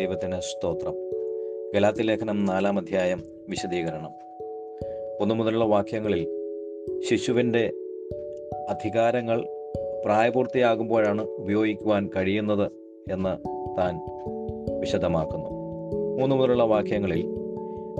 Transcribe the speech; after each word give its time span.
ദൈവത്തിന് 0.00 0.40
സ്തോത്രം. 0.40 0.94
ഗലാത്തി 1.74 2.02
ലേഖനം 2.02 2.46
നാലാം 2.46 2.78
അധ്യായം 2.78 3.22
വിശദീകരണം. 3.48 4.10
ഒന്നു 5.20 5.34
മുതലുള്ള 5.34 5.64
വാക്യങ്ങളിൽ 5.64 6.28
ശിശുവിന്റെ 7.10 7.72
അധികാരങ്ങൾ 8.68 9.44
പ്രായപൂർത്തിയാകുമ്പോഴാണ് 10.04 11.22
ഉപയോഗിക്കുവാൻ 11.22 12.10
കഴിയുന്നത് 12.16 12.72
എന്ന് 13.12 13.48
താൻ 13.78 14.00
വിശദമാക്കുന്നു. 14.80 15.50
മൂന്ന് 16.18 16.36
മുതലുള്ള 16.36 16.62
വാക്യങ്ങളിൽ 16.62 17.26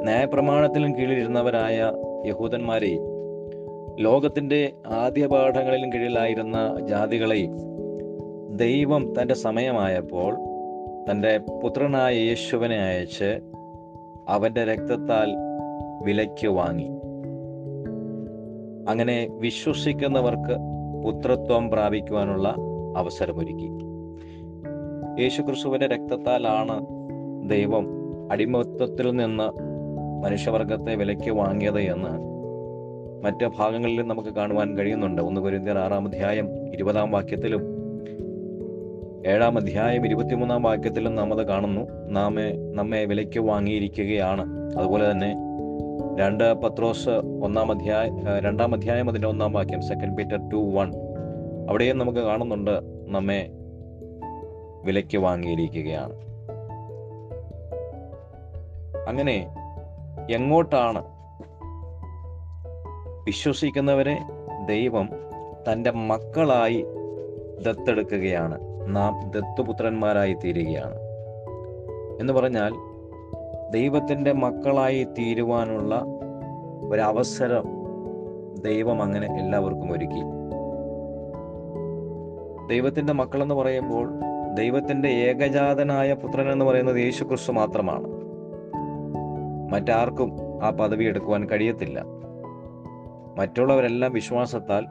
ന്യായപ്രമാണത്തിലും 0.02 0.96
കീഴിലിരുന്നവരായ 0.96 1.92
യഹൂദന്മാരെയും 2.26 3.02
ലോകത്തിന്റെ 3.98 4.72
ആദ്യ 4.86 5.26
പാഠങ്ങളിലും 5.26 5.92
കീഴിലായിരുന്ന 5.92 6.76
ജാതികളെയും 6.88 7.56
ദൈവം 8.56 9.14
തന്റെ 9.22 9.34
സമയമായപ്പോൾ 9.34 10.49
തന്റെ 11.10 11.38
പുത്രനായ 11.38 12.14
യേശുവിനെ 12.14 12.76
അയച്ച് 12.76 13.40
അവന്റെ 14.28 14.64
രക്തത്താൽ 14.64 15.32
വിലയ്ക്ക് 16.02 16.48
വാങ്ങി. 16.48 16.90
അങ്ങനെ 18.90 19.28
വിശ്വസിക്കുന്നവർക്ക് 19.30 20.56
പുത്രത്വം 21.04 21.70
പ്രാപിക്കുവാനുള്ള 21.70 22.54
അവസരമൊരുക്കി. 22.96 23.70
യേശു 25.22 25.42
ക്രിസ്തുവിന്റെ 25.42 25.86
രക്തത്താലാണ് 25.86 26.86
ദൈവം 27.50 27.86
അടിമത്വത്തിൽ 28.32 29.10
നിന്ന് 29.10 29.62
മനുഷ്യവർഗത്തെ 30.24 30.94
വിലയ്ക്ക് 30.94 31.30
വാങ്ങിയത് 31.30 31.80
എന്ന് 31.80 32.30
മറ്റ് 33.24 33.50
ഭാഗങ്ങളിലും 33.58 34.08
നമുക്ക് 34.08 34.28
കാണുവാൻ 34.28 34.78
കഴിയുന്നുണ്ട്. 34.78 35.22
ഒന്ന് 35.22 35.40
കുരിന്തിയർ 35.40 35.78
ആറാം 35.78 36.06
അധ്യായം 36.06 36.74
ഇരുപതാം 36.74 37.10
വാക്യത്തിലും 37.10 37.79
ഏഴാം 39.26 39.56
അധ്യായം 39.56 40.06
ഇരുപത്തിമൂന്നാം 40.06 40.62
വാക്യത്തിലും 40.62 41.14
നാം 41.14 41.38
അത് 41.38 41.46
കാണുന്നു. 41.46 41.80
നാമെ 42.08 42.52
നമ്മെ 42.74 43.04
വിലയ്ക്ക് 43.04 43.40
വാങ്ങിയിരിക്കുകയാണ്. 43.40 44.46
അതുപോലെ 44.78 45.10
തന്നെ 45.10 45.34
രണ്ട് 46.18 46.54
പത്രോസ് 46.54 47.08
ഒന്നാം 47.44 47.70
അധ്യായ 47.70 48.10
രണ്ടാം 48.40 48.74
അധ്യായം 48.74 49.08
അതിന്റെ 49.08 49.28
ഒന്നാം 49.28 49.52
വാക്യം 49.52 49.82
സെക്കൻഡ് 49.82 50.16
പീറ്റർ 50.16 50.48
ടു 50.48 50.56
വൺ 50.56 50.92
അവിടെയും 51.68 51.98
നമുക്ക് 51.98 52.18
കാണുന്നുണ്ട് 52.18 52.70
നമ്മെ 53.08 53.50
വിലയ്ക്ക് 54.84 55.18
വാങ്ങിയിരിക്കുകയാണ്. 55.18 56.12
അങ്ങനെ 59.08 59.48
എങ്ങോട്ടാണ് 60.30 61.04
വിശ്വസിക്കുന്നവരെ 63.24 64.18
ദൈവം 64.66 65.08
തന്റെ 65.72 65.90
മക്കളായി 65.90 66.84
ദത്തെടുക്കുകയാണ്? 67.66 68.69
നാം 68.92 69.30
ദത്തുപുത്രന്മാരായി 69.30 70.34
തീരുകയാണ് 70.34 70.94
എന്ന് 72.20 72.32
പറഞ്ഞാൽ 72.32 72.72
ദൈവത്തിന്റെ 73.70 74.32
മക്കളായി 74.32 75.04
തീരുവാനുള്ള 75.04 76.04
ഒരവസരം 76.90 77.64
ദൈവം 78.60 79.02
അങ്ങനെ 79.02 79.26
എല്ലാവർക്കും 79.26 79.92
ഒരുക്കി. 79.92 80.22
ദൈവത്തിന്റെ 82.68 83.12
മക്കളെന്ന് 83.12 83.54
പറയുമ്പോൾ 83.54 84.10
ദൈവത്തിന്റെ 84.54 85.08
ഏകജാതനായ 85.08 86.12
പുത്രൻ 86.12 86.52
എന്ന് 86.52 86.64
പറയുന്നത് 86.64 86.96
യേശു 86.96 87.24
ക്രിസ്തു 87.24 87.52
മാത്രമാണ്. 87.52 88.06
മറ്റാർക്കും 89.72 90.36
ആ 90.62 90.70
പദവി 90.70 91.04
എടുക്കുവാൻ 91.04 91.48
കഴിയത്തില്ല. 91.48 92.04
മറ്റുള്ളവരെല്ലാം 93.38 94.12
വിശ്വാസത്താൽ 94.12 94.86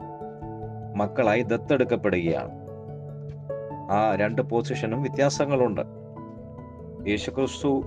മക്കളായി 0.96 1.42
ദത്തെടുക്കപ്പെടുകയാണ്. 1.42 2.59
ആ 3.90 4.14
രണ്ട് 4.14 4.42
പൊസിഷനും 4.42 5.02
വ്യത്യാസങ്ങളുണ്ട്. 5.02 5.80
യേശുക്രിസ്തു 7.08 7.82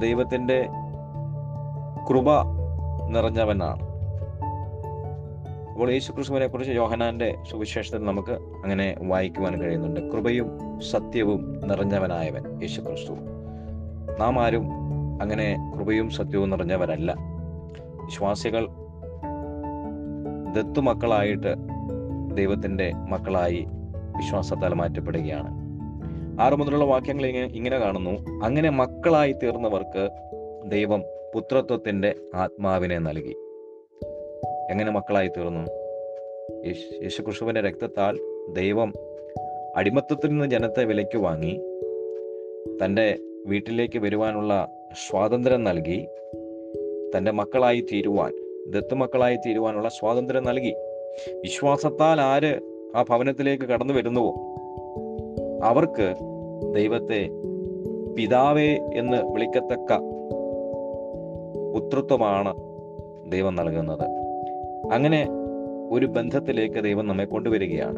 ദൈവത്തിന്റെ 0.00 0.68
കൃപ 2.08 2.42
നിറഞ്ഞവനാണ്. 3.10 3.86
അപ്പോൾ 5.68 5.90
യേശുക്രിസ്തുവിനെ 5.90 6.46
കുറിച്ച് 6.46 6.72
യോഹനാന്റെ 6.72 7.36
സുവിശേഷത്തിൽ 7.50 8.04
നമുക്ക് 8.04 8.32
അങ്ങനെ 8.32 8.94
വായിക്കുവാൻ 9.02 9.60
കഴിയുന്നുണ്ട്. 9.60 10.00
കൃപയും 10.00 10.80
സത്യവും 10.80 11.60
നിറഞ്ഞവനായവൻ 11.68 12.62
യേശുക്രിസ്തു. 12.62 13.12
നാം 14.20 14.40
ആരും 14.40 14.68
അങ്ങനെ 15.22 15.72
കൃപയും 15.76 16.10
സത്യവും 16.10 16.50
നിറഞ്ഞവരല്ല. 16.50 17.14
വിശ്വാസികൾ 18.04 18.68
ദത്തുമക്കളായിട്ട് 20.52 21.54
ദൈവത്തിന്റെ 22.34 22.92
മക്കളായി 22.94 23.66
വിശ്വാസത്താൽ 24.16 24.74
മാറ്റപ്പെടുകയാണ്. 24.74 25.66
ആറു 26.40 26.56
മുതലുള്ള 26.56 26.84
വാക്യങ്ങൾ 26.84 27.26
ഇങ്ങനെ 27.26 27.78
കാണുന്നു. 27.78 28.10
അങ്ങനെ 28.44 28.70
മക്കളായി 28.70 29.32
തീർന്നവർക്ക് 29.32 30.08
ദൈവം 30.70 31.04
പുത്രത്വത്തിന്റെ 31.34 32.14
ആത്മാവിനെ 32.34 32.98
നൽകി. 32.98 33.36
എങ്ങനെ 34.70 34.90
മക്കളായി 34.90 35.28
തീർന്നു? 35.28 35.70
യേശുക്രിസ്തുവിന്റെ 37.02 37.60
രക്തത്താൽ 37.60 38.18
ദൈവം 38.52 38.92
അടിമത്തത്തിൽ 39.76 40.28
നിന്ന് 40.28 40.46
ജനത്തെ 40.46 40.84
വിലയ്ക്ക് 40.84 41.18
വാങ്ങി 41.18 41.60
തന്റെ 42.84 43.18
വീട്ടിലേക്ക് 43.46 43.98
വരുവാനുള്ള 43.98 44.68
സ്വാതന്ത്ര്യം 45.08 45.64
നൽകി 45.64 46.06
തന്റെ 47.16 47.32
മക്കളായി 47.32 47.80
തീരുവാൻ 47.80 48.32
ദത്തുമക്കളായി 48.70 49.36
തീരുവാനുള്ള 49.36 49.88
സ്വാതന്ത്ര്യം 49.88 50.44
നൽകി. 50.44 50.74
വിശ്വാസത്താൽ 51.32 52.20
ആര് 52.20 52.75
ആ 52.96 53.02
ഭവനത്തിലേക്ക് 53.02 53.64
കടന്നു 53.64 53.94
വരുന്നുവോ? 53.94 54.34
അവർക്ക് 55.64 56.14
ദൈവത്തെ 56.74 57.28
പിതാവേ 58.16 58.76
എന്ന് 58.94 59.16
വിളിക്കത്തക്ക 59.32 59.96
പുത്രത്വമാണ് 61.74 62.54
ദൈവം 63.32 63.54
നൽകുന്നത്. 63.56 64.08
അങ്ങനെ 64.92 65.28
ഒരു 65.90 66.06
ബന്ധത്തിലേക്ക് 66.06 66.84
ദൈവം 66.84 67.08
നമ്മെ 67.08 67.24
കൊണ്ടുവരികയാണ്. 67.24 67.96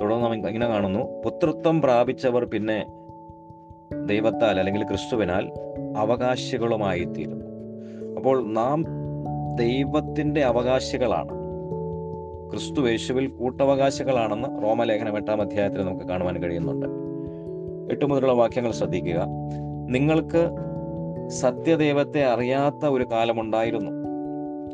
തുടർന്ന് 0.00 0.22
നമ്മൾ 0.22 0.36
ഇങ്ങനെ 0.36 0.66
കാണുന്നു. 0.66 1.22
പുത്രത്വം 1.24 1.82
പ്രാപിച്ചവർ 1.82 2.44
പിന്നെ 2.44 2.86
ദൈവത്താൽ 4.06 4.58
അല്ലെങ്കിൽ 4.58 4.86
ക്രിസ്തുവിനാൽ 4.86 5.50
അവകാശികളുമായി 5.96 7.04
തീരുന്നു 7.04 7.44
അപ്പോൾ 8.16 8.52
നാം 8.52 8.84
ദൈവത്തിന്റെ 9.54 10.44
അവകാശികളാണ്. 10.44 11.39
ക്രിസ്തു 12.50 12.88
യേശുവിൽ 12.88 13.26
കൂട്ടവകാശികളാണെന്ന് 13.26 14.62
റോമലേഖനം 14.62 15.16
എട്ടാം 15.16 15.40
അധ്യായത്തിൽ 15.40 15.84
നമുക്ക് 15.84 16.04
കാണുവാൻ 16.04 16.42
കഴിയുന്നുണ്ട്. 16.42 16.86
എട്ട് 17.92 18.04
മുതലുള്ള 18.04 18.32
വാക്യങ്ങൾ 18.32 18.72
ശ്രദ്ധിക്കുക. 18.72 19.26
നിങ്ങൾക്ക് 19.88 20.50
സത്യദൈവത്തെ 21.28 22.24
അറിയാത്ത 22.24 22.86
ഒരു 22.86 23.04
കാലമുണ്ടായിരുന്നു. 23.12 23.90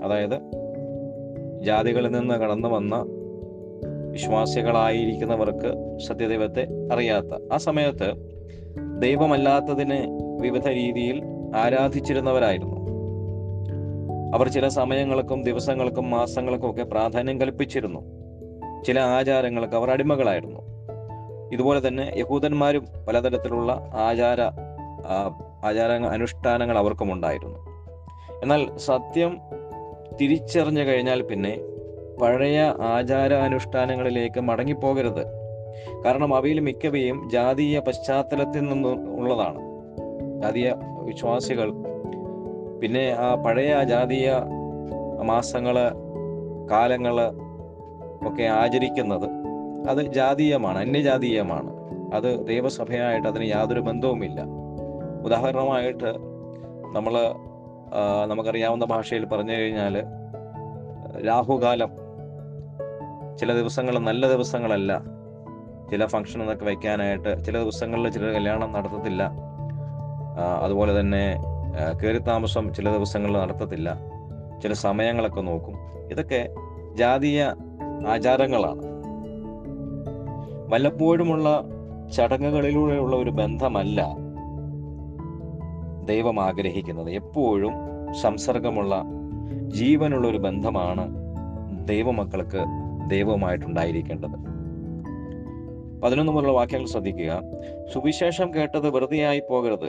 അതായത് 0.05 0.41
ജാതികളിൽ 1.65 2.09
നിന്ന് 2.09 2.35
കടന്നു 2.35 2.69
വന്ന 2.69 3.05
വിശ്വാസികളായിരിക്കുന്നവർക്ക് 4.11 5.99
സത്യദൈവത്തെ 5.99 6.67
അറിയാത്ത. 6.93 7.53
ആ 7.53 7.57
സമയത്ത് 7.57 8.13
ദൈവമല്ലാത്തതിനെ 9.03 10.07
വിവിധ 10.41 10.69
രീതിയിൽ 10.69 11.23
ആരാധിച്ചിരുന്നവരായിരുന്നു. 11.57 12.76
അവർ 14.35 14.49
ചില 14.49 14.69
സമയങ്ങൾക്കും 14.69 15.43
ദിവസങ്ങൾക്കും 15.43 16.11
മാസങ്ങൾക്കും 16.11 16.71
ഒക്കെ 16.71 16.83
പ്രാധാന്യം 16.83 17.41
കൽപ്പിച്ചിരുന്നു. 17.41 18.01
ചില 18.85 19.01
ആചാരങ്ങൾക്ക് 19.01 19.75
അവർ 19.75 19.91
അടിമകളായിരുന്നു. 19.91 20.61
ഇതുപോലെ 21.53 21.89
തന്നെ 21.89 22.13
യഹൂദന്മാരും 22.17 22.87
പലതരത്തിലുള്ള 23.09 23.91
ആചാര 23.95 24.41
ആചാര 25.65 25.91
അനുഷ്ഠാനങ്ങൾ 25.91 26.79
അവർക്കും 26.79 27.13
ഉണ്ടായിരുന്നു. 27.13 27.59
എന്നാൽ 28.43 28.77
സത്യം 28.77 29.41
തിരിച്ചറിഞ്ഞു 30.21 30.83
കഴിഞ്ഞാൽ 30.83 31.23
പിന്നെ 31.23 31.61
പഴയ 32.23 32.61
ആചാര 32.81 33.35
അനുഷ്ഠാനങ്ങളിലേക്ക് 33.35 34.41
മടങ്ങിപ്പോകരുത്. 34.41 35.27
കാരണം 36.05 36.35
അവയിൽ 36.35 36.61
മിക്കവയും 36.61 37.31
ജാതീയ 37.31 37.79
പശ്ചാത്തലത്തിൽ 37.79 38.61
നിന്ന് 38.61 38.89
ഉള്ളതാണ്. 38.89 39.61
ജാതീയ 40.43 40.75
വിശ്വാസികൾ 41.01 41.73
പിന്നെ 42.83 43.17
ആ 43.19 43.35
പഴയ 43.35 43.85
ജാതീയ 43.85 44.33
മാസങ്ങൾ 45.23 45.77
കാലങ്ങൾ 46.71 47.17
ഒക്കെ 48.29 48.43
ആചരിക്കുന്നത് 48.43 49.29
അത് 49.89 50.03
ജാതീയമാണ് 50.13 50.79
അന്യജാതീയമാണ്. 50.79 51.71
അത് 52.15 52.47
ദൈവസഭയായിട്ട് 52.47 53.29
അതിന് 53.29 53.45
യാതൊരു 53.45 53.81
ബന്ധവുമില്ല. 53.81 54.41
ഉദാഹരണമായിട്ട് 55.25 56.11
നമ്മൾ 56.93 57.15
നമുക്കറിയാവുന്ന 58.27 58.85
ഭാഷയിൽ 58.85 59.25
പറഞ്ഞു 59.25 59.53
കഴിഞ്ഞാൽ 59.53 59.95
രാഹുകാലം 61.27 61.91
ചില 63.39 63.53
ദിവസങ്ങൾ 63.55 63.99
നല്ല 63.99 64.29
ദിവസങ്ങളല്ല. 64.29 64.93
ചില 65.91 66.07
ഫംഗ്ഷൻ 66.07 66.41
എന്നൊക്കെ 66.41 66.65
വയ്ക്കാനായിട്ട് 66.65 67.45
ചില 67.45 67.59
ദിവസങ്ങളിൽ 67.59 68.09
ചില 68.11 68.27
കല്യാണം 68.27 68.73
നടത്തത്തില്ല. 68.73 69.23
അതുപോലെ 70.63 71.01
തന്നെ 71.01 71.25
കയറി 72.03 72.19
താമസം 72.19 72.75
ചില 72.75 72.93
ദിവസങ്ങളിൽ 72.93 73.39
നടത്തത്തില്ല. 73.39 73.99
ചില 74.63 74.73
സമയങ്ങളൊക്കെ 74.73 75.41
നോക്കും. 75.41 75.75
ഇതൊക്കെ 76.11 76.55
ജാതീയ 76.95 77.55
ആചാരങ്ങളാണ്. 78.07 78.83
വല്ലപ്പോഴുമുള്ള 80.73 81.65
ചടങ്ങുകളിലൂടെയുള്ള 82.17 83.17
ഒരു 83.17 83.31
ബന്ധമല്ല 83.31 84.17
ദൈവം 86.05 86.41
ആഗ്രഹിക്കുന്നത്. 86.41 87.11
എപ്പോഴും 87.11 87.73
സംസർഗമുള്ള 88.21 89.03
ജീവനുള്ള 89.67 90.29
ഒരു 90.29 90.39
ബന്ധമാണ് 90.39 91.09
ദൈവമക്കൾക്ക് 91.89 92.65
ദൈവവുമായിട്ടുണ്ടായിരിക്കേണ്ടത്. 93.11 94.57
പതിനൊന്ന് 96.03 96.33
മുതലുള്ള 96.33 96.53
വാക്യങ്ങൾ 96.53 96.87
ശ്രദ്ധിക്കുക. 96.87 97.43
സുവിശേഷം 97.93 98.55
കേട്ടത് 98.55 98.91
വെറുതെയായി 98.91 99.43
പോകരുത്. 99.51 99.89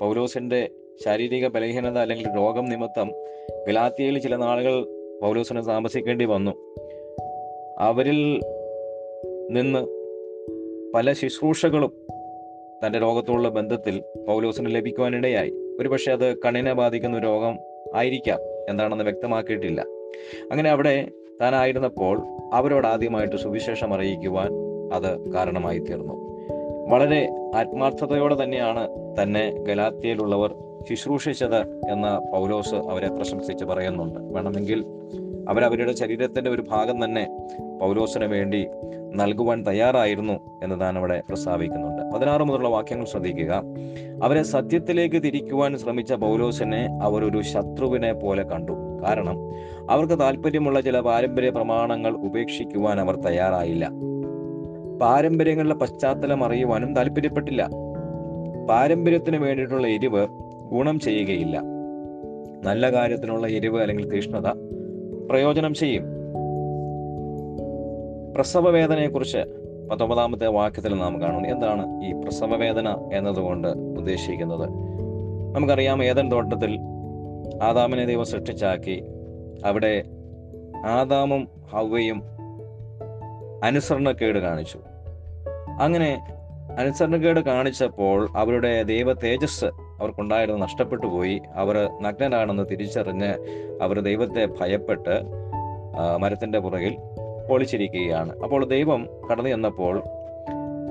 പൗലോസിന്റെ 0.00 0.70
ശാരീരിക 1.02 1.48
ബലഹീനത 1.48 1.98
അല്ലെങ്കിൽ 1.98 2.26
രോഗം 2.36 2.64
നിമിത്തം 2.64 3.12
ഗലാത്തിയയിൽ 3.68 4.18
ചില 4.18 4.36
നാളുകൾ 4.36 4.84
പൗലോസിന് 5.22 5.66
താമസിക്കേണ്ടി 5.66 6.24
വന്നു. 6.24 6.50
അവരിൽ 7.78 8.40
നിന്ന് 9.50 9.86
പല 10.94 11.12
ശുശ്രൂഷകളും 11.12 11.92
തന്റെ 12.86 12.98
രോഗത്തോടുള്ള 12.98 13.48
ബന്ധത്തിൽ 13.48 14.02
പൗലോസിന് 14.28 14.74
ലഭിക്കുവാനിടയായി. 14.74 15.50
ഒരുപക്ഷെ 15.80 16.12
അത് 16.12 16.36
കണ്ണിനെ 16.36 16.72
ബാധിക്കുന്ന 16.72 17.18
രോഗം 17.18 17.58
ആയിരിക്കാം 17.94 18.40
എന്താണെന്ന് 18.68 19.04
വ്യക്തമാക്കിയിട്ടില്ല. 19.04 19.80
അങ്ങനെ 20.50 20.70
അവിടെ 20.70 21.08
താനായിരുന്നപ്പോൾ 21.40 22.26
അവരോട് 22.52 22.86
ആദ്യമായിട്ട് 22.86 23.36
സുവിശേഷം 23.36 23.94
അറിയിക്കുവാൻ 23.94 24.50
അത് 24.92 25.32
കാരണമായി 25.32 25.78
തീർന്നു 25.78 26.14
വളരെ 26.88 27.28
ആത്മാർത്ഥതയോടെ 27.54 28.44
തന്നെയാണ് 28.44 28.88
തന്നെ 29.22 29.52
ഗലാത്തിയയിലുള്ളവർ 29.68 30.54
ശുശ്രൂഷിച്ചത് 30.88 31.60
എന്ന് 31.90 32.32
പൗലോസ് 32.32 32.74
അവരെ 32.74 33.08
പ്രശംസിച്ച് 33.08 33.64
പറയുന്നുണ്ട്. 33.64 34.18
വേണമെങ്കിൽ 34.20 34.84
അവരവരുടെ 35.48 35.92
ശരീരത്തിന്റെ 35.92 36.50
ഒരു 36.50 36.64
ഭാഗം 36.70 37.04
തന്നെ 37.04 37.48
പൗലോസിന് 37.80 38.24
വേണ്ടി 38.24 38.66
നൽകുവാൻ 39.14 39.66
തയ്യാറായിരുന്നു 39.66 40.60
എന്ന് 40.62 40.80
താൻ 40.80 40.98
അവിടെ 40.98 41.22
പ്രസ്താവിക്കുന്നുണ്ട്. 41.28 42.16
പതിനാറ് 42.16 42.42
മുതലുള്ള 42.42 42.68
വാക്യങ്ങൾ 42.68 43.04
ശ്രദ്ധിക്കുക. 43.04 43.62
അവരെ 44.22 44.42
സത്യത്തിലേക്ക് 44.42 45.22
തിരിക്കുവാൻ 45.22 45.78
ശ്രമിച്ച 45.78 46.12
പൗലോസിനെ 46.12 46.98
അവർ 47.02 47.24
ഒരു 47.24 47.42
ശത്രുവിനെ 47.42 48.12
പോലെ 48.12 48.42
കണ്ടു. 48.42 48.72
കാരണം 48.72 49.36
അവർക്ക് 49.90 50.20
താല്പര്യമുള്ള 50.20 50.80
ചില 50.80 51.00
പാരമ്പര്യ 51.00 51.50
പ്രമാണങ്ങൾ 51.50 52.12
ഉപേക്ഷിക്കുവാൻ 52.12 53.00
അവർ 53.00 53.16
തയ്യാറായില്ല. 53.16 53.90
പാരമ്പര്യങ്ങളുടെ 55.00 55.74
പശ്ചാത്തലം 55.74 56.44
അറിയുവാനും 56.44 56.94
താല്പര്യപ്പെട്ടില്ല. 56.94 57.68
പാരമ്പര്യത്തിന് 58.70 59.36
വേണ്ടിയിട്ടുള്ള 59.36 59.86
എരിവ് 59.86 60.26
ഗുണം 60.72 61.00
ചെയ്യുകയില്ല. 61.00 61.62
നല്ല 62.62 62.92
കാര്യത്തിനുള്ള 62.92 63.46
എരിവ് 63.46 63.80
അല്ലെങ്കിൽ 63.80 64.08
തീഷ്ണത 64.08 64.46
പ്രയോജനം 65.30 65.74
ചെയ്യും. 65.74 66.04
പ്രസവ 68.34 68.70
വേദനയെക്കുറിച്ച് 68.70 69.38
പത്തൊമ്പതാമത്തെ 69.90 70.46
വാക്യത്തിൽ 70.46 70.94
നാം 70.94 71.20
കാണുന്നു. 71.20 71.48
എന്താണ് 71.48 72.04
ഈ 72.04 72.12
പ്രസവ 72.12 72.56
വേദന 72.56 73.10
എന്നതുകൊണ്ട് 73.12 73.68
ഉദ്ദേശിക്കുന്നത്? 73.68 74.68
നമുക്കറിയാം 75.54 76.04
ഏതൻ 76.04 76.32
തോട്ടത്തിൽ 76.32 76.78
ആദാമിനെ 77.62 78.06
ദൈവം 78.06 78.24
സൃഷ്ടിച്ചാക്കി. 78.24 79.04
അവിടെ 79.64 80.02
ആദാമും 80.86 81.48
ഹവയും 81.72 82.22
അനുസരണക്കേട് 83.64 84.38
കാണിച്ചു. 84.38 84.78
അങ്ങനെ 85.80 86.26
അനുസരണക്കേട് 86.78 87.40
കാണിച്ചപ്പോൾ 87.40 88.28
അവരുടെ 88.36 88.82
ദൈവ 88.82 89.12
തേജസ് 89.12 89.64
അവർക്കുണ്ടായിരുന്നത് 90.00 90.62
നഷ്ടപ്പെട്ടു 90.62 91.06
പോയി. 91.06 91.40
അവർ 91.54 91.88
നഗ്നരാണെന്ന് 92.02 92.66
തിരിച്ചറിഞ്ഞ് 92.70 93.30
അവർ 93.82 94.00
ദൈവത്തെ 94.00 94.48
ഭയപ്പെട്ട് 94.60 95.16
മരത്തിന്റെ 96.16 96.58
പുറകിൽ 96.58 96.96
പൊളിച്ചിരിക്കുകയാണ്. 97.50 98.32
അപ്പോൾ 98.42 98.64
ദൈവം 98.64 99.08
കടന്നു 99.30 99.50
ചെന്നപ്പോൾ 99.50 100.02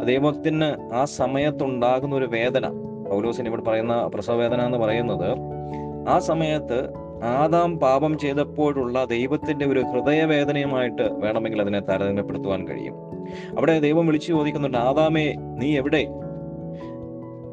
ദൈവത്തിന് 0.05 0.93
ആ 0.93 1.05
സമയത്തുണ്ടാകുന്ന 1.05 2.15
ഒരു 2.15 2.25
വേദന 2.25 2.67
പൗലോസിന് 3.11 3.47
ഇവിടെ 3.47 3.61
പറയുന്ന 3.61 4.07
പ്രസവ 4.13 4.35
വേദന 4.35 4.61
എന്ന് 4.61 4.77
പറയുന്നത് 4.77 5.29
ആ 6.09 6.19
സമയത്ത് 6.19 6.79
ആദാം 7.23 7.79
പാപം 7.79 8.17
ചെയ്തപ്പോഴുള്ള 8.17 9.05
ദൈവത്തിന്റെ 9.05 9.65
ഒരു 9.65 9.79
ഹൃദയവേദനയുമായിട്ട് 9.79 11.01
വേണമെങ്കിൽ 11.01 11.61
അതിനെ 11.61 11.79
താരതമ്യപ്പെടുത്തുവാൻ 11.79 12.67
കഴിയും. 12.67 12.95
അവിടെ 13.57 13.79
ദൈവം 13.79 14.07
വിളിച്ചു 14.07 14.27
ചോദിക്കുന്നുണ്ട് 14.27 14.77
ആദാമേ 14.77 15.33
നീ 15.33 15.77
എവിടെ? 15.77 16.03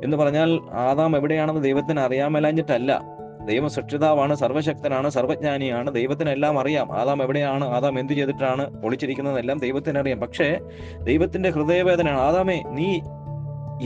എന്ന് 0.05 0.17
പറഞ്ഞാൽ 0.17 0.61
ആദാം 0.73 1.17
എവിടെയാണെന്ന് 1.17 1.64
ദൈവത്തിന് 1.64 2.00
അറിയാമല്ലാഞ്ഞിട്ടല്ല 2.00 3.02
ദൈവം 3.44 3.70
സൃഷ്ടിതാവാണ് 3.70 4.35
സർവശക്തനാണ് 4.35 5.11
സർവജ്ഞാനിയാണ് 5.11 5.94
ദൈവത്തിനെല്ലാം 5.94 6.61
അറിയാം. 6.61 6.99
ആദാം 6.99 7.23
എവിടെയാണ് 7.23 7.64
ആദാം 7.64 8.00
എന്ത് 8.00 8.12
ചെയ്തിട്ടാണ് 8.12 8.85
ഒളിച്ചിരിക്കുന്നതെല്ലാം 8.85 9.58
ദൈവത്തിന് 9.58 9.99
അറിയാം. 9.99 10.20
പക്ഷേ 10.20 10.58
ദൈവത്തിന്റെ 11.02 11.50
ഹൃദയവേദനയാണ് 11.50 12.20
ആദാമേ 12.20 12.62
നീ 12.67 13.00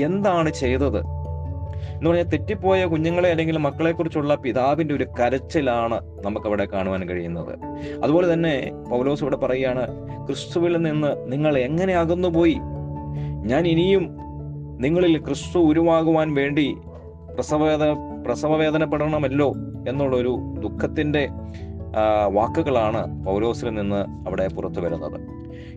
എന്താണ് 0.05 0.51
ചെയ്തത്? 0.51 0.99
എന്ന് 0.99 2.11
പറഞ്ഞാൽ 2.11 2.25
തെറ്റിപ്പോയ 2.25 2.85
കുഞ്ഞുങ്ങളെ 2.85 3.31
അല്ലെങ്കിൽ 3.31 3.59
മക്കളെ 3.59 3.93
കുറിച്ചുള്ള 3.93 4.35
പിതാവിന്റെ 4.35 4.95
ഒരു 4.95 5.07
കരച്ചിലാണ് 5.21 6.01
നമുക്കവിടെ 6.25 6.65
കാണുവാൻ 6.65 7.09
കഴിയുന്നത്. 7.09 7.59
അതുപോലെ 8.03 8.33
തന്നെ 8.33 8.71
പൗലോസ് 8.91 9.25
ഇവിടെ 9.25 9.37
പറയുകയാണ് 9.37 9.87
ക്രിസ്തുവിൽ 10.27 10.77
നിന്ന് 10.77 11.33
നിങ്ങൾ 11.33 11.59
എങ്ങനെ 11.59 11.95
അകന്നുപോയി 11.95 12.57
ഞാൻ 13.47 13.67
ഇനിയും 13.67 14.24
നിങ്ങളിൽ 14.85 15.15
ക്രിസ്തു 15.19 15.59
ഉരുവാകുവാൻ 15.59 16.35
വേണ്ടി 16.35 16.67
പ്രസവവേദന 17.35 17.93
പ്രസവവേദനപ്പെടണമല്ലോ 18.27 19.49
എന്നുള്ളൊരു 19.89 20.33
ദുഃഖത്തിന്റെ 20.59 21.29
വാക്കുകളാണ് 22.33 23.27
പൗലോസിൽ 23.27 23.69
നിന്ന് 23.75 24.01
അവിടെ 24.27 24.49
പുറത്തു 24.49 24.81
വരുന്നത്. 24.81 25.19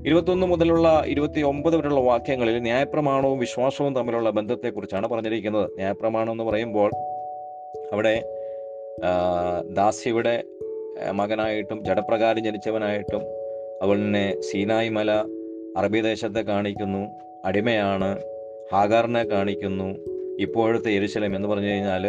ഇരുപത്തൊന്ന് 0.08 0.48
മുതലുള്ള 0.48 1.04
ഇരുപത്തി 1.08 1.42
ഒമ്പത് 1.42 1.76
വരെയുള്ള 1.78 2.00
വാക്യങ്ങളിൽ 2.00 2.60
ന്യായപ്രമാണവും 2.60 3.40
വിശ്വാസവും 3.40 3.96
തമ്മിലുള്ള 3.96 4.30
ബന്ധത്തെക്കുറിച്ചാണ് 4.30 5.08
പറഞ്ഞിരിക്കുന്നത്. 5.08 5.68
ന്യായപ്രമാണം 5.76 6.32
എന്ന് 6.32 6.44
പറയുമ്പോൾ 6.44 6.90
അവിടെ 7.94 8.16
ദാസിയുടെ 9.78 10.36
മകനായിട്ടും 11.12 11.86
ജഡപ്രകാരം 11.86 12.44
ജനിച്ചവനായിട്ടും 12.44 13.24
അതുപോലെ 13.82 14.00
തന്നെ 14.02 14.42
സീനായ്മല 14.42 15.12
അറബി 15.78 16.00
ദേശത്തെ 16.02 16.42
കാണിക്കുന്നു. 16.42 17.04
അടിമയാണ്. 17.46 18.12
ഹാഗാറിനെ 18.74 19.24
കാണിക്കുന്നു. 19.24 19.90
ഇപ്പോഴത്തെ 20.40 20.90
എരുശലം 20.92 21.36
എന്ന് 21.36 21.48
പറഞ്ഞു 21.48 21.68
കഴിഞ്ഞാൽ 21.68 22.04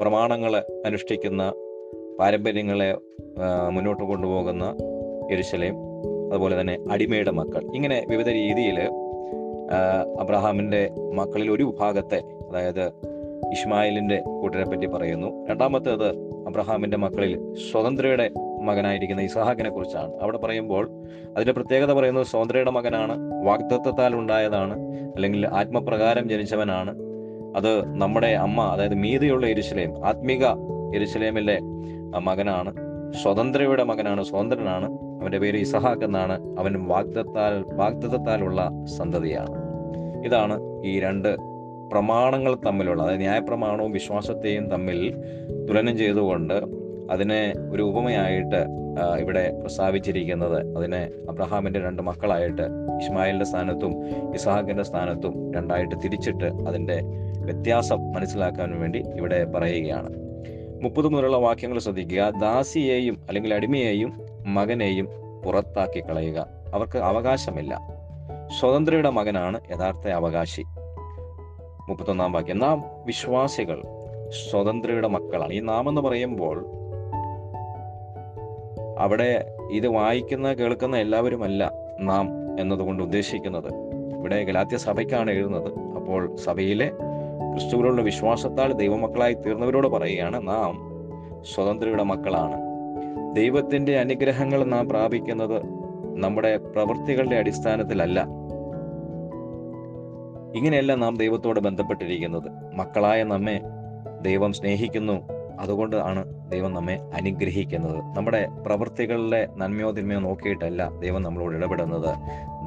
പ്രമാണങ്ങളെ 0.00 0.62
അനുഷ്ഠിക്കുന്ന 0.86 1.52
പാരമ്പര്യങ്ങളെ 2.20 2.94
മുന്നോട്ട് 3.70 4.04
കൊണ്ടുപോകുന്ന 4.04 4.64
എരിശലയും 5.32 5.76
അതുപോലെ 6.32 6.60
തന്നെ 6.60 6.78
അടിമയുടെ 6.90 7.30
മക്കൾ. 7.30 7.62
ഇങ്ങനെ 7.74 8.06
വിവിധ 8.08 8.28
രീതിയിൽ 8.28 8.80
അബ്രഹാമിന്റെ 10.20 10.90
മക്കളിൽ 11.14 11.50
ഒരു 11.50 11.62
വിഭാഗത്തെ 11.62 12.20
അതായത് 12.50 12.86
ഇസ്മായിലിന്റെ 13.52 14.18
കൂട്ടരെ 14.40 14.64
പറ്റി 14.64 14.86
പറയുന്നു. 14.86 15.46
രണ്ടാമത്തേത് 15.46 16.08
അബ്രഹാമിന്റെ 16.46 16.96
മക്കളിൽ 16.96 17.54
സ്വതന്ത്രയുടെ 17.70 18.30
മകനായിരിക്കുന്ന 18.60 19.22
ഇസഹാക്കിനെ 19.22 19.70
കുറിച്ചാണ് 19.70 20.12
അവിടെ 20.22 20.38
പറയുമ്പോൾ 20.38 20.90
അതിന്റെ 21.36 21.52
പ്രത്യേകത 21.52 21.92
പറയുന്നത് 21.92 22.26
സ്വതന്ത്രയുടെ 22.26 22.70
മകനാണ് 22.70 23.44
വാഗ്ദത്വത്താൽ 23.44 24.14
ഉണ്ടായതാണ് 24.14 24.74
അല്ലെങ്കിൽ 25.14 25.46
ആത്മപ്രകാരം 25.46 26.28
ജനിച്ചവനാണ്. 26.28 26.90
അത് 27.56 28.00
നമ്മുടെ 28.00 28.26
അമ്മ 28.26 28.60
അതായത് 28.62 28.94
മീതിയുള്ള 28.94 29.46
എരിശിലേം 29.46 30.06
ആത്മിക 30.06 30.46
എരിശിലേമിലെ 30.94 31.58
മകനാണ് 32.18 32.72
സ്വതന്ത്രയുടെ 33.22 33.82
മകനാണ് 33.82 34.24
സ്വതന്ത്രനാണ്. 34.24 34.84
അവന്റെ 35.20 35.38
പേര് 35.38 35.56
ഇസഹാക്ക് 35.56 36.04
എന്നാണ്. 36.04 36.58
അവൻ 36.58 36.86
വാഗ്ദത്താൽ 36.86 37.64
വാഗ്ദത്താലുള്ള 37.76 38.70
സന്തതിയാണ്. 38.98 39.54
ഇതാണ് 40.24 40.60
ഈ 40.84 41.00
രണ്ട് 41.00 41.36
പ്രമാണങ്ങൾ 41.92 42.54
തമ്മിലുള്ള 42.66 43.02
അതായത് 43.02 43.20
ന്യായപ്രമാണവും 43.20 43.92
വിശ്വാസത്തെയും 43.92 44.68
തമ്മിൽ 44.70 45.14
തുലനം 45.68 45.98
ചെയ്തുകൊണ്ട് 45.98 46.54
അതിനെ 47.10 47.52
ഒരു 47.72 47.82
ഉപമയായിട്ട് 47.82 48.66
ഇവിടെ 49.18 49.58
പ്രസ്താവിച്ചിരിക്കുന്നത്. 49.60 50.76
അതിനെ 50.76 51.08
അബ്രഹാമിന്റെ 51.28 51.80
രണ്ട് 51.80 52.02
മക്കളായിട്ട് 52.02 52.62
ഇസ്മായിലിന്റെ 53.02 53.44
സ്ഥാനത്തും 53.44 54.08
ഇസഹാഖിന്റെ 54.34 54.82
സ്ഥാനത്തും 54.82 55.52
രണ്ടായിട്ട് 55.54 55.94
തിരിച്ചിട്ട് 56.04 56.44
അതിന്റെ 56.44 57.00
വ്യത്യാസം 57.44 58.12
മനസ്സിലാക്കാൻ 58.12 58.80
വേണ്ടി 58.80 59.04
ഇവിടെ 59.16 59.44
പറയുകയാണ്. 59.44 60.08
മുപ്പത് 60.82 61.08
മുതലുള്ള 61.08 61.36
വാക്യങ്ങൾ 61.36 61.78
ശ്രദ്ധിക്കുക. 61.78 62.32
ദാസിയെയും 62.40 63.24
അല്ലെങ്കിൽ 63.28 63.54
അടിമയെയും 63.54 64.26
മകനെയും 64.46 65.08
പുറത്താക്കി 65.44 66.00
കളയുക. 66.00 66.46
അവർക്ക് 66.74 66.98
അവകാശമില്ല. 66.98 67.80
സ്വതന്ത്രയുടെ 68.60 69.10
മകനാണ് 69.10 69.60
യഥാർത്ഥ 69.70 70.08
അവകാശി. 70.08 70.62
മുപ്പത്തൊന്നാം 71.88 72.32
വാക്യം. 72.32 72.58
നാം 72.58 72.84
വിശ്വാസികൾ 73.06 73.82
സ്വതന്ത്രയുടെ 74.50 75.08
മക്കളാണ്. 75.08 75.52
ഈ 75.52 75.60
നാം 75.60 75.88
എന്ന് 75.88 76.00
പറയുമ്പോൾ 76.00 76.79
അവിടെ 79.00 79.54
ഇത് 79.70 79.88
വായിക്കുന്ന 79.88 80.52
കേൾക്കുന്ന 80.52 80.96
എല്ലാവരുമല്ല 80.96 81.72
നാം 82.00 82.28
എന്നതുകൊണ്ട് 82.60 83.02
ഉദ്ദേശിക്കുന്നത്. 83.02 83.74
ഇവിടെ 84.16 84.44
ഗലാത്യ 84.44 84.76
സഭയ്ക്കാണ് 84.76 85.30
എഴുതുന്നത്. 85.30 85.78
അപ്പോൾ 85.78 86.36
സഭയിലെ 86.36 86.88
ക്രിസ്തുവിലുള്ള 87.52 88.02
വിശ്വാസത്താൽ 88.02 88.72
ദൈവമക്കളായി 88.72 89.34
തീർന്നവരോട് 89.34 89.88
പറയുകയാണ് 89.88 90.48
നാം 90.48 90.90
സ്വതന്ത്രയുടെ 91.54 92.02
മക്കളാണ്. 92.02 92.56
ദൈവത്തിന്റെ 93.36 93.98
അനുഗ്രഹങ്ങൾ 93.98 94.64
നാം 94.64 94.88
പ്രാപിക്കുന്നത് 94.88 95.62
നമ്മുടെ 96.16 96.56
പ്രവൃത്തികളുടെ 96.56 97.36
അടിസ്ഥാനത്തിലല്ല. 97.36 98.26
ഇങ്ങനെയല്ല 100.54 100.94
നാം 100.94 101.16
ദൈവത്തോട് 101.16 101.60
ബന്ധപ്പെട്ടിരിക്കുന്നത്. 101.60 102.76
മക്കളായ 102.76 103.22
നമ്മെ 103.22 103.60
ദൈവം 104.22 104.52
സ്നേഹിക്കുന്നു. 104.52 105.28
അതുകൊണ്ട് 105.60 105.96
ആണ് 105.96 106.39
ദൈവം 106.50 106.74
നമ്മെ 106.74 107.10
അനുഗ്രഹിക്കുന്നത്. 107.14 107.96
നമ്മുടെ 108.16 108.48
പ്രവൃത്തികളിലെ 108.66 109.48
നന്മയോ 109.56 109.90
തിന്മയോ 109.90 110.20
നോക്കിയിട്ടല്ല 110.20 110.90
ദൈവം 110.98 111.22
നമ്മളോട് 111.22 111.56
ഇടപെടുന്നത്. 111.56 112.14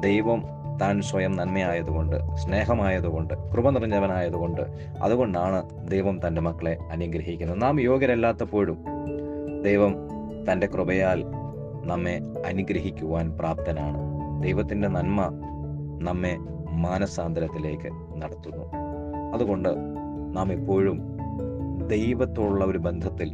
ദൈവം 0.02 0.44
താൻ 0.80 1.02
സ്വയം 1.02 1.36
നന്മയായതുകൊണ്ട് 1.36 2.36
സ്നേഹമായതുകൊണ്ട് 2.36 3.34
കൃപ 3.52 3.70
നിറഞ്ഞവനായതുകൊണ്ട് 3.70 4.60
അതുകൊണ്ടാണ് 5.02 5.90
ദൈവം 5.90 6.26
തന്റെ 6.26 6.40
മക്കളെ 6.40 6.78
അനുഗ്രഹിക്കുന്നത്. 6.92 7.62
നാം 7.62 7.80
യോഗ്യരല്ലാത്തപ്പോഴും 7.80 8.78
ദൈവം 9.64 9.94
തന്റെ 10.52 10.66
കൃപയാൽ 10.66 11.24
നമ്മെ 11.84 12.20
അനുഗ്രഹിക്കുവാൻ 12.46 13.38
പ്രാപ്തനാണ്. 13.38 13.98
ദൈവത്തിന്റെ 14.42 14.88
നന്മ 14.88 15.20
നമ്മെ 16.02 16.36
മാനസാന്തരത്തിലേക്ക് 16.70 18.22
നടത്തുന്നു. 18.22 18.64
അതുകൊണ്ട് 19.34 19.68
നാം 20.36 20.52
എപ്പോഴും 20.52 21.18
ദൈവത്തോടുള്ള 21.86 22.64
ഒരു 22.64 22.78
ബന്ധത്തിൽ 22.78 23.32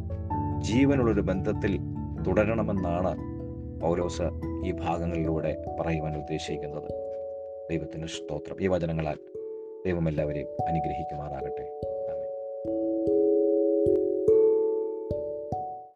ജീവനുള്ള 0.61 1.13
ഒരു 1.13 1.21
ബന്ധത്തിൽ 1.21 1.79
തുടരണമെന്നാണ് 2.27 3.17
പൗലോസ് 3.81 4.23
ഈ 4.65 4.73
ഭാഗങ്ങളിലൂടെ 4.73 5.65
പറയുവാൻ 5.81 6.17
ഉദ്ദേശിക്കുന്നത്. 6.17 6.93
ദൈവത്തിന് 7.71 8.07
സ്തോത്രം. 8.07 8.57
ഈ 8.61 8.67
വചനങ്ങളാൽ 8.67 9.17
ദൈവം 9.87 10.09
എല്ലാവരെയും 10.09 10.47
അനുഗ്രഹിക്കുമാറാകട്ടെ. 10.69 11.81